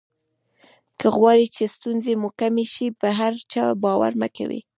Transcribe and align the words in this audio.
که 0.99 1.07
غواړی 1.17 1.45
چې 1.55 1.63
ستونزې 1.75 2.13
مو 2.21 2.29
کمې 2.39 2.65
شي 2.73 2.87
په 3.01 3.07
هر 3.19 3.33
چا 3.51 3.63
باور 3.83 4.13
مه 4.21 4.29
کوئ. 4.35 4.61